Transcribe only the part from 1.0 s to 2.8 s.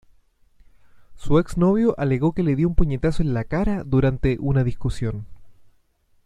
Su ex-novio alegó que le dio un